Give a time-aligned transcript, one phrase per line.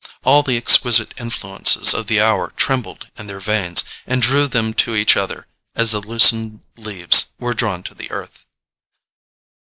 [0.23, 4.95] All the exquisite influences of the hour trembled in their veins, and drew them to
[4.95, 8.47] each other as the loosened leaves were drawn to the earth.